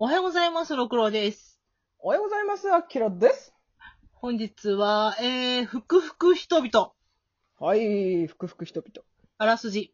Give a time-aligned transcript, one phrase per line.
[0.00, 1.58] おはようございます、六郎です。
[1.98, 2.72] おはようございます。
[2.72, 3.52] あきらです。
[4.12, 6.92] 本日は、えー、ふくふく人々、
[7.58, 9.04] はい、ふくふく人々。
[9.38, 9.92] あらすじ。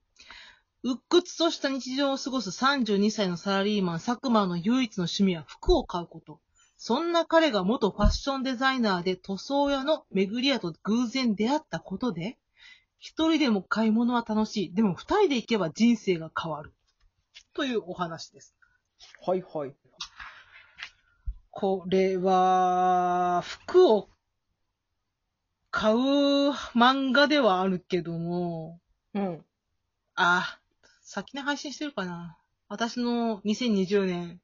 [0.82, 6.38] 鬱屈とした日常を過ごす32歳のサラリーマン、佐久間の唯一の趣味は服を買うこと。
[6.76, 12.36] そんな彼が元ファッションデザイナーで塗装屋の巡り屋と偶然出会ったことで、
[12.98, 14.74] 一人でも買い物は楽しい。
[14.74, 16.74] でも二人で行けば人生が変わる。
[17.54, 18.54] というお話です。
[19.26, 19.74] はいはい。
[21.56, 24.08] これは、服を
[25.70, 25.96] 買う
[26.74, 28.80] 漫画ではあるけども、
[29.14, 29.44] うん。
[30.16, 30.58] あ、
[31.00, 32.36] 先に配信してるかな
[32.68, 34.40] 私の2020年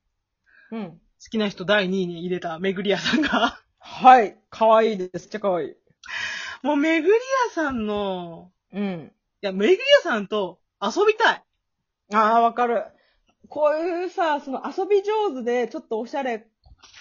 [0.71, 0.91] うん。
[0.91, 0.99] 好
[1.31, 4.39] きな人第2位に入れためぐり屋さんが、はい。
[4.49, 5.25] かわいいです。
[5.25, 5.75] めっちゃかわいい。
[6.63, 7.13] もうめぐり
[7.49, 9.13] 屋さんの、うん。
[9.43, 11.45] いや、めぐり屋さんと遊びたい。
[12.15, 12.85] ああ、わかる。
[13.49, 16.47] こういうさ、その遊び上手で、ちょっとおしゃれ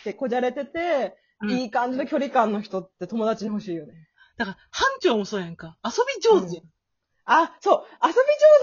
[0.03, 3.93] でこじゃれてて、うんいい感じの距離感の人って友達に欲しいよね。
[4.37, 5.77] だから、班長もそうやんか。
[5.85, 6.65] 遊び上手やん。
[6.65, 6.69] か
[7.23, 7.85] あ、そう。
[8.05, 8.15] 遊び上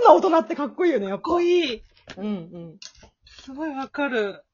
[0.02, 1.22] 手な大人ってかっこいいよね、やっっぱ。
[1.22, 1.82] こいい。
[2.18, 2.78] うんうん。
[3.24, 4.44] すごいわかる。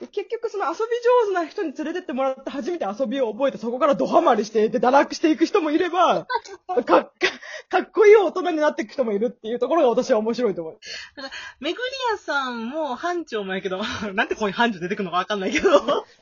[0.00, 6.26] で結局その遊び上手な人に連れてってもらって初めて遊びを覚えてそこからドハマりしていて堕落していく人もいれば、
[6.68, 7.10] かか
[7.68, 10.78] かっこいい大人になっていく人もいるっていうところが私は面白いと思う。
[11.60, 11.82] めぐり
[12.12, 13.78] 屋さんも班長もやけど、
[14.14, 15.68] なんでここに班長出てくるのかわかんないけど。
[15.68, 15.72] い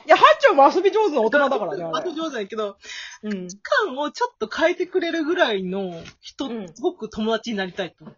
[0.07, 1.99] や、班長も遊び上手な大人だからね、あれ。
[1.99, 2.79] あと上手やけど、
[3.23, 3.49] うん。
[3.49, 8.17] 期間をちょっと変えてくれるぐらいの人、うんすごく友達になりたいと思う。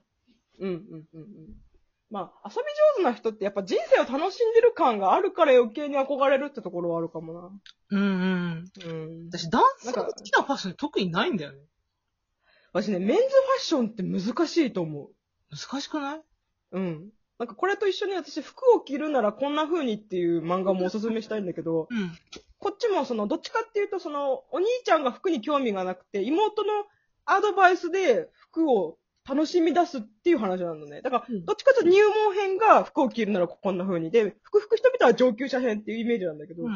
[0.60, 1.20] うん、うん、うん。
[1.20, 1.67] うん
[2.10, 2.62] まあ、遊び
[2.96, 7.50] 上手な人ってやっぱ人生を楽しんでる感があるから余計に憧れるってところはあるかもな。
[7.90, 8.64] うんうん。
[8.84, 9.28] うん。
[9.28, 11.58] 私、男性が好きなファッション特にないんだよね。
[12.72, 13.22] 私ね、メンズファ
[13.60, 15.10] ッションって難しいと思う。
[15.50, 16.20] 難しくない？
[16.72, 17.08] うん。
[17.38, 22.10] なんかこれと一緒に私服を着るならこんな風にっていう漫画もおすすめしたいんだけど、うん。
[22.58, 26.72] こっちもその、どっちかっていうとその、お兄ちゃんが服に興味がなくて、妹の
[27.26, 31.02] アドバイスで服を楽しみ出すっていう話なのね。
[31.02, 36.70] だから、うんどっちかというと入門編が服を着るならこんな風にで、服服人々は上級者編っていうイメージなんだけど、うん。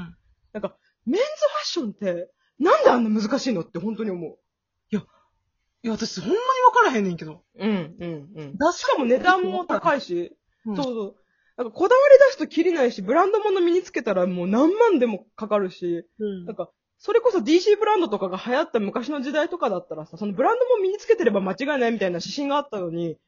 [0.52, 0.76] なんか、
[1.06, 4.38] メンズファッションって、なんであんな難しいのって本当に思う。
[5.84, 7.42] いや、私、ほんまに分からへんねんけど。
[7.58, 8.56] うん、うん、うん。
[8.56, 11.16] だしかも値段も高いし、うんそうそう。
[11.56, 16.70] なんかこだわり出すと切りないし、ブランド物身につけたらもう何万でもかかるし、うんなんか、
[17.04, 23.18] それこそ DC ブランドとかが流行った昔の時代とかだったらさ、そのブランドも身につけてれば間違いないみたいな指針があったのに、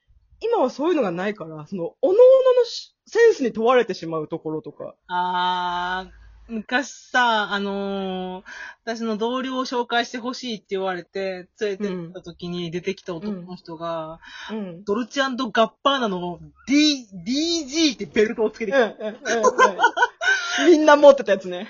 [0.40, 2.14] 今はそういうのがないから、その、おのおの
[2.60, 4.94] のしセンスに問われてしまうところとか。
[5.08, 8.44] あー、昔さ、あのー、
[8.84, 14.20] 私の同僚を紹介してほしいって言われて、連れてった時に出てきた男の人が、
[14.52, 14.84] うん。
[14.84, 20.70] ドルチアンドガッパーナの D、DG ってベルトをつけてきて、うん、うん、うん。
[20.70, 21.66] みんな持ってたやつね。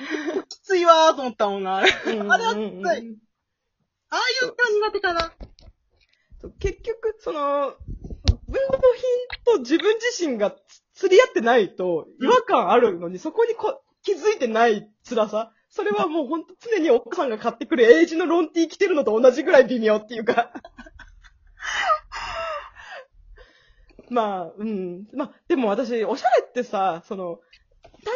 [0.65, 1.93] きついわーと思ったもんな、あれ。
[1.93, 3.17] あれうんはつうんらい
[4.11, 5.33] ああいう感じ苦手かな。
[6.59, 7.75] 結局、その、運
[8.55, 8.61] 動
[9.47, 15.53] 品と自分自身がつ釣り合ってないと違和感あるのに、そこにこ気づいてない辛さ。
[15.69, 20.53] それはもうほんと常に奥さんが買ってくるエイジのロンティー着てるのと同じぐらい微妙っていうか。
[24.09, 25.09] まあ、うん。
[25.13, 27.41] まあ、でも私、おしゃれってさ、その、
[27.83, 28.11] タイミングが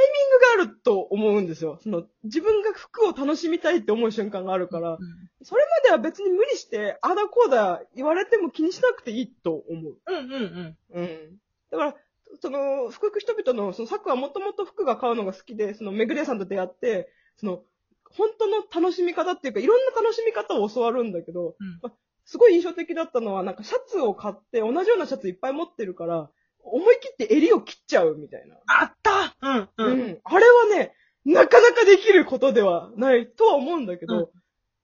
[0.55, 1.79] あると思うんですよ。
[1.83, 4.99] その、自分が服を楽しみたいって思う瞬間があるから、
[5.43, 9.97] それまでは別に無理して、ああだこうだ言われても気にしなくていいと思う。
[10.07, 11.01] うんうんうん。
[11.01, 11.39] うん。
[11.71, 11.95] だから、
[12.41, 17.63] その、服く人々の、その、サクはもともと服が買うのが好きで、その、めぐれさんと出会って、その、
[18.11, 21.93] 本当の楽しみ方っていうか、いろんな楽しみ方を教わるんだけど、うんま
[22.25, 26.31] すごい印象的だったのは、なんかシャツを買って、同じようなシャツいっぱい持ってるから、
[26.63, 28.57] 思い切って襟を切っちゃうみたいな。
[28.67, 29.71] あったうんう。
[29.79, 30.19] うんん。
[30.23, 34.29] あれはね、なかなかできることではないとは思うんだけど、うん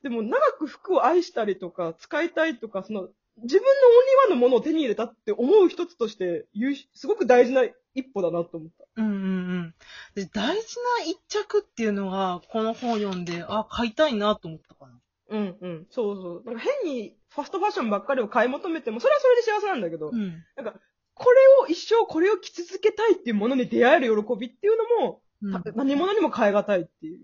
[0.05, 3.09] でも長く服を愛したりとか、使いたいとか、その、
[3.43, 7.63] 自分のお庭のものを手に入れたって思う一つとして、優秀すごく大事な
[7.95, 8.85] 一歩だなと思った。
[8.97, 9.17] うんうんう
[9.63, 9.75] ん。
[10.15, 15.01] で、大事な一着っていうのが、この本読んで、あ、買いたいなと思ったかな。
[15.31, 15.87] うんうん。
[15.89, 16.43] そうそう。
[16.45, 20.45] なんか変にファストファッションばっかりを買い求めても、それはそれで幸せなんだけど、うん。
[20.55, 20.75] なんか、
[21.15, 27.21] これを一生これを着続けたいっていうものに出会える喜びっていうのも、うんた何者にも変え難いっていう。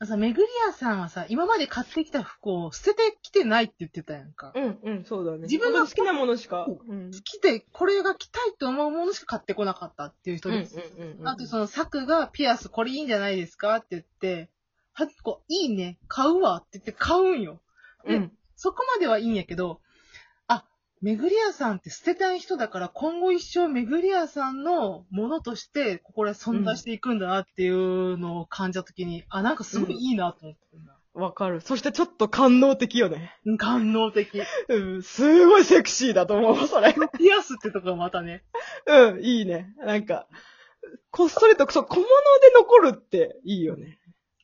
[0.00, 4.52] あさ、めぐり屋さんはさ、今まで買ってきた服を捨ててきてないって言ってたやんか。
[4.54, 5.38] うんうん、そうだね。
[5.42, 6.66] 自分が好きなものしか。
[6.66, 7.10] うん。
[7.10, 10.78] 好きで、これが着たいと思うものしか買ってこなかったっていう人です。
[10.78, 11.28] うんうんうん。
[11.28, 14.50] あとその、サクがピアスこれいいんじゃないですかって言って、
[14.92, 17.60] はこいいね、買うわって言って買うんよ。
[18.04, 18.32] うん。
[18.54, 19.87] そこまではいいんやけど、あ、
[21.00, 30.98] めぐり屋さんって捨てたい人だから、今後一生めぐり屋さんのものとして、ここで存在していくんだなっていうのを感じたときに、あ、なんかすごいいいなと思ってんだ。
[31.14, 31.60] わかる。
[31.60, 33.36] そしてちょっと官能的よね。
[33.44, 34.42] うん官能的。
[34.68, 36.94] うん、すごいセクシーだと思う、それ。
[37.16, 38.44] ピアスってとこがまたね。
[38.86, 39.74] うん、いいね。
[39.78, 40.26] なんか、
[41.10, 42.08] こっそりと、そう、小物で
[42.54, 43.98] 残るっていいよね。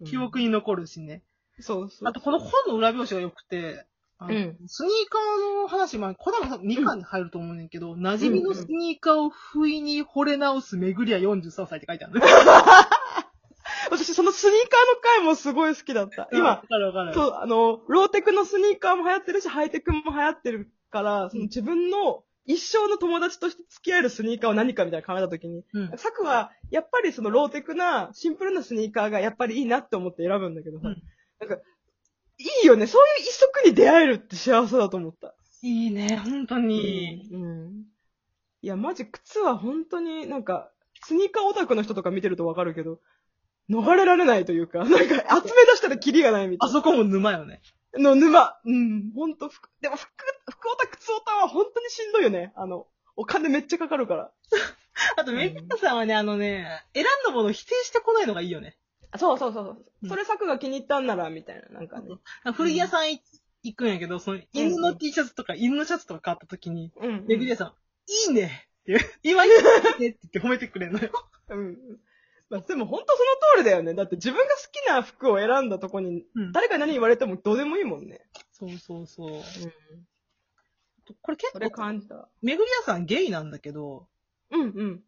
[0.05, 1.23] 記憶に残るしね。
[1.61, 2.09] そうそう。
[2.09, 3.87] あと、この本の裏表紙が良くて、
[4.19, 12.21] あのうんスニーカーの話、まあ、これは2巻に入ると思うねんけど、馴染みのスニーカーを不意に惚れ直すめぐりや43歳って書いてある。
[13.91, 16.23] 私、そのスニーカーの回もすごい好きだった。
[16.23, 17.15] わ今、かるわかる。
[17.15, 25.99] そう、あの、ローテクのスニーカーも流行ってるし、ハイテクも流行ってるから、その自分の一生の友達として付き合えるスニーカーは何かみたいな考えたときに、うん。
[25.99, 31.03] サクは、やっぱりそのローテクな、シンプルなスニーカーがやっぱりいいなって思って選ぶんだけどさ、うん
[31.41, 31.57] なんか、
[32.39, 32.87] いいよね。
[32.87, 35.35] そういう一足に出会えるって幸せだと思った。
[35.63, 37.29] いいね、本当に。
[37.33, 37.85] うん。
[38.63, 40.71] いや、マジ靴は本当になんか、
[41.07, 43.01] スニーカーオタクの人とか見てるとわかるけど、
[43.71, 45.23] 逃れられないというか、なんか集め出
[45.77, 47.63] したらキリがないみたいあそこも沼よね。
[47.93, 48.11] な。
[48.11, 48.57] の沼。
[48.65, 50.09] うん、ほんと、服でも服、
[50.51, 52.53] 服オタ靴オタは本当にしんどいよね。
[52.57, 54.33] あの、お金めっちゃかかるから。
[55.17, 58.77] あと、メイクさんはね、あのね、選んだものを否定してこないのがいいよね。
[59.19, 60.09] そうそうそううそう。
[60.09, 62.17] それ作が気に入ったんなら、みたいな、なんかね。
[62.55, 63.21] 古着屋さんい
[63.63, 67.25] 行くんやけど、その犬の T シャツとか犬のシャツとか買った時に、うん。
[67.27, 67.69] めぐり屋さん、
[68.29, 71.11] いいねっていう、今いいねって言って褒めてくれるのよ。
[71.49, 71.79] うん。
[72.51, 73.95] まあ、でも本当その通りだよね。
[73.95, 76.53] だって自分が好きな服を選んだとこに、うん。
[76.53, 78.21] 誰かに何言われてもどうでもいいもんね。
[78.53, 79.31] そうそうそう。
[79.31, 79.43] うん。
[81.23, 82.29] これ結それ構、感じた。
[82.43, 84.09] めぐり屋さんゲイなんだけど、
[84.51, 85.05] うんうん。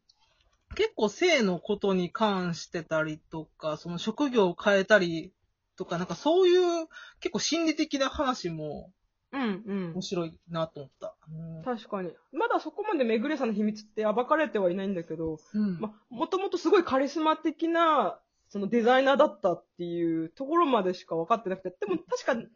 [0.76, 5.32] 結構性のことに関してたりとか、その職業を変えたり
[5.76, 6.86] とか、なんかそういう
[7.20, 8.92] 結構心理的な話も
[9.32, 10.02] うんうん面。
[10.02, 11.14] 白いなと思った。
[11.30, 12.12] うん確かに。
[12.32, 15.80] まだそこまでめぐれさんの秘密って暴かれてはいないんだけど、うん。
[15.80, 18.18] ま、もともとすごいカリスマ的な、
[18.48, 22.48] そのデザイナーだったっていうところまでしか分かってなくて、でも確か何か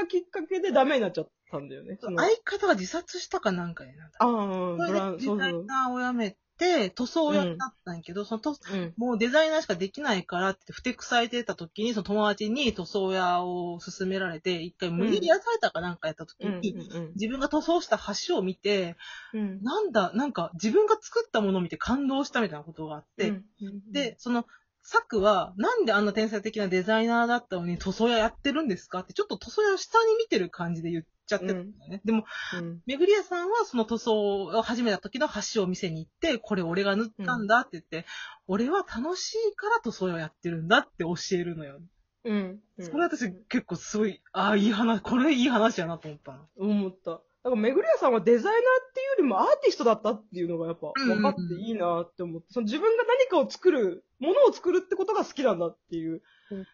[0.00, 1.98] がきっかけでダメになっちゃったんだよね。
[2.00, 4.10] その相方が自殺したかなんかにな。
[4.18, 4.46] ああ、
[4.76, 5.38] ブラン、そデそうそう。
[5.38, 8.94] ザイナーを辞めて、塗装屋になったんやけど、その塗うん。
[8.96, 16.60] もうデザイナーしかできないからってふてくされてた時に、その友達に塗装屋を勧められて、一回無理やりやされたかなんかやった時うん。
[16.60, 17.12] に、うん。
[17.14, 18.96] 自分が塗装した橋を見て、
[19.32, 19.62] うん。
[19.62, 24.44] なんだ、なんか自分が作ったものを見て感動したみたいなことがあって、うん、で、その、
[24.90, 29.00] サクは、なんであんな天才的なデザイナーだったのに塗装屋やってるんですか？
[29.00, 32.00] って、ちょっと塗装屋を下に見てる感じで言っちゃってたんだよね。
[32.06, 32.24] でも、
[32.58, 38.06] うん、めぐり屋さんはその塗装を始めた時の橋を店に行って、これ俺が塗ったんだって言って、
[38.46, 41.80] 俺は楽しいから塗装屋をやってるんだって教えるのよ。
[42.24, 42.60] うん。
[42.80, 46.38] それ私結構すごい、ああ、いい話、これいい話やなと思ったの。
[46.56, 47.10] 思った。
[47.10, 56.22] だから、めぐり屋さんはデザイナーっていうよりもアーティストだったっていうのがやっぱ分かっていいなって思って、その自分が何かを作る、ものを作るってことが好きなんだっていう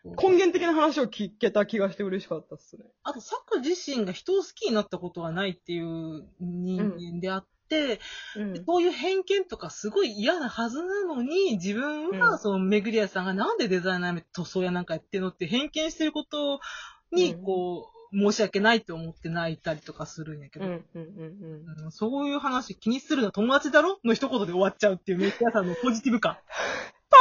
[0.04, 2.84] 根源的な話を聞けた気がして嬉しかったっすね。
[3.02, 7.53] あと、サク自身が人を好きになったことはないっていう人間であって、
[8.36, 8.64] うん。
[8.64, 16.60] そういう偏見とかすごい嫌なはずなのに、自分は、うんその、めぐり屋さんがなんでデザイナーで塗装屋なんかやってるのって偏見してること
[17.12, 20.66] に、うんこう、申し訳ないと思って泣いたりとかするんやけど、
[21.90, 26.36] そういう話気にするのは友達だろの一言で終わっちゃうっていうめぐり屋さんのポジティブ感。
[27.10, 27.16] パ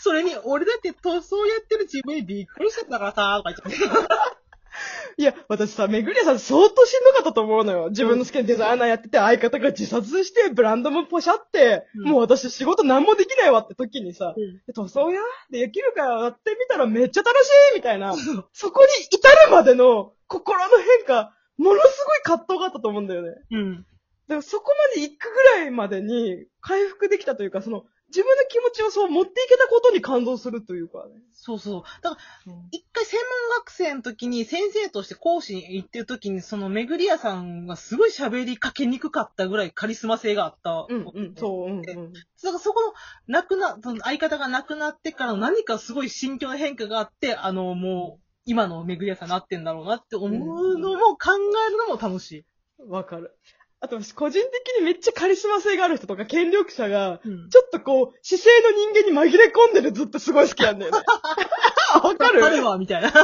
[0.00, 4.41] それに、俺だって塗装やってる自分にびっくりしちゃったからさ、とか言って。
[5.16, 7.88] いや、私さ、めぐり屋さん相当しんどかったと思うのよ。
[7.90, 15.20] 自分の好きなデザイナーやってて、相方が自殺して、ブランドもポシャって、うんもう私仕事何もできないわって時にさ、うんで塗装屋
[15.50, 18.14] できるからやってみたらめっちゃ楽しいみたいな、
[18.52, 23.34] そこに至るまでの心の変化、ものすごい葛藤があったと思うんだよね。
[23.50, 23.76] うん。
[23.76, 31.22] だからそこまで行くぐらいまでに回復できたというか、その、自分の気持ちをそう持っていけたことに感動するというかね。
[31.32, 31.82] そうそう。
[32.02, 32.16] だか
[32.46, 40.86] ら、一回専門学生の時に先生として講師に行ってる時に、そのめぐり屋さんがすごい喋りかけにくかったぐらいカリスマ性があった。
[40.88, 41.82] うん、うん、そう、うん、うん。
[41.82, 41.98] だか
[42.42, 42.92] らそこの、
[43.26, 51.30] 亡くな、その相方が亡くなってからの何かすごい心境の変化があって、あの、もう、今のめぐり屋さんになってんだろうなって思うのも考
[51.68, 52.44] えるのも楽しい。
[52.88, 53.36] わかる。
[53.84, 57.50] あと、私個人的にめっちゃカリスマ性がある人とか権力者が、うん。
[57.50, 58.70] ちょっとこう、姿勢の
[59.02, 60.98] 人間に紛れ込んでるずっとすごい好きなんだよね。
[62.02, 62.44] わかる？
[62.44, 63.10] あるわ、みたいな。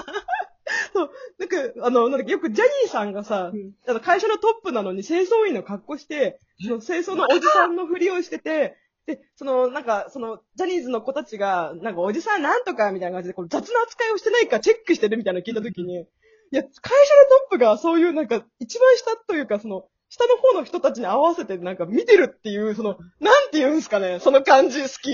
[1.39, 16.05] なんか、あの、なんだっけ、よくジャニーさんがさ、うんあの会社のトップなのに清掃員の格好して、その清掃のおじさんのふりをしてて、で、その、なんか、その、ジャニーズの子たちが、なんか、おじさんなんとかみたいな感じで、こう雑な扱いをしてないかチェックしてるみたいなの聞いたときに、い
[16.51, 25.13] や、会社のトップがそういうなんか、一番下というか、その、下の方の人たちに合わせてなんか見てるっていう、その、なんて言うんすかね、その感じ好き。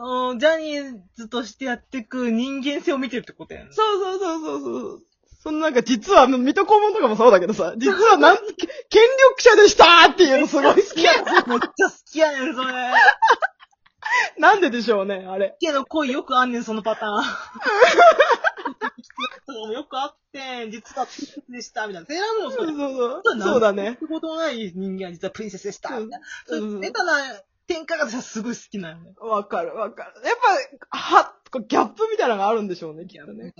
[0.00, 3.70] うんジャニーズとしてやっていく人間性を見てるってことやね。
[3.72, 5.02] そうそうそうそうそう。
[5.40, 8.44] そのなんか実は、あの、水戸黄門とかもそうだけどさ、実はなん、権
[9.30, 11.02] 力者でしたーっていうのすごい好き。
[11.02, 11.60] めっちゃ好
[12.10, 12.72] きやねん、それ。
[14.38, 15.56] なんででしょうね、あれ。
[15.60, 17.24] けど恋よくあんねん、そのパターン。
[19.72, 22.06] よくあってん、実はプリンセスでした、みたいな。
[22.06, 23.40] セーラームーンもそそうそうそう。
[23.40, 23.92] そうだね。
[23.92, 26.26] ってことのない人間は実はプリンセスでした、みたいな。
[26.46, 27.12] そううんいうベタな
[27.66, 29.14] 展開が私はすごい好きなのね。
[29.18, 30.12] わかるわかる。
[30.24, 30.36] やっ
[30.90, 33.54] ぱ、は、こうギャップみたいなのがあるんでしょうね、きっとね。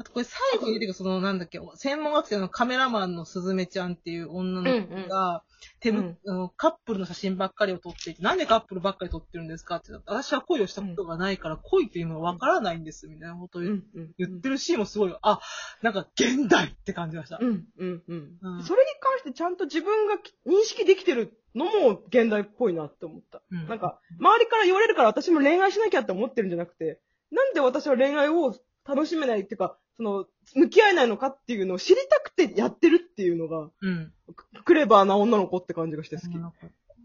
[0.00, 5.42] あとこれ最後に出てくる、そのなんだっけ、専門学生のカメラマンのすずめちゃんっていう女の子が、
[5.80, 6.50] 手ぶうん。
[6.56, 13.82] カップルの写真ばっかりを撮っていて、なんでカップルばっかり撮ってるんですかって私は恋をしたことがないから、恋っていうのはわからないんです、みたいなことを言,、
[14.24, 15.40] ってるシーンもすごい、あ、
[15.82, 17.38] なんか現代って感じがした。
[17.40, 18.38] うん、うん、うん。
[18.40, 18.62] うん。
[18.62, 20.14] それに関してちゃんと自分が
[20.46, 23.42] 認識できてるのも現代っぽいなって思った。
[23.50, 23.66] うん。
[23.66, 27.00] なんか、周りから言われるから私も恋愛しなきゃって思ってるんじゃなくて、
[27.32, 28.54] なんで私は恋愛を
[28.86, 34.12] 楽しめないっていうか、その、向き合えないのかっていうのを知りたくてやってるっていうのが、うん。
[34.64, 36.38] クレバーな女の子って感じがして好き。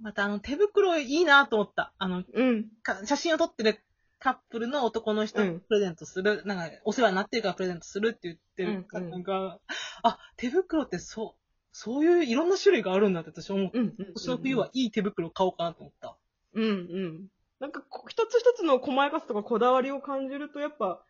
[0.01, 1.91] またあの手袋いいなと思った。
[1.97, 2.67] あの、うん。
[2.83, 3.79] か写真を撮ってる
[4.19, 9.59] カップルの男の人にうんプレゼントする、なんか、お世話になってるからプレゼントするって言ってるから、うんなんか、
[10.03, 13.85] あ、手袋ってそう、そういういろんな種類があるんだって私思って、うん。
[13.85, 13.95] うん。
[13.97, 16.15] 今年の冬はいい手袋買おうかなと思った。
[16.53, 17.27] うんうん。
[17.59, 21.03] なんかこ、一つ一つの細やかさとかこだわりを感じると、やっぱ、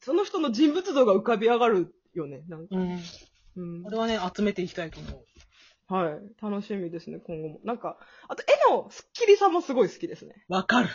[0.00, 2.42] その人の人物像が浮かび上がるよね。
[2.48, 2.98] なんかうん。
[3.56, 3.90] うんこ。
[3.90, 5.94] れはね、集めていきたいと思う。
[5.94, 6.20] はい。
[6.42, 7.60] 楽しみですね、今後も。
[7.64, 10.44] なんか、あと絵のスッキリさもすごい好きですね。
[10.48, 10.88] わかる。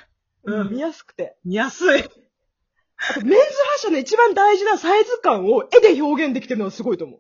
[0.44, 1.36] うん見やすくて。
[1.44, 2.00] 見やすい。
[2.00, 3.40] あと、メンズファ
[3.78, 7.20] ッションの一番大事なサイズ感を絵で表現できてるのはすごいと思う。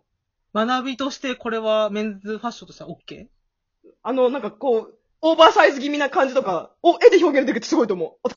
[0.54, 3.28] 学びとしてこれはメンズファッションとしては OK?
[4.02, 8.18] あの、なんかこう、オーバーサイズ気味な感じとかを絵で表現できてすごいと思う。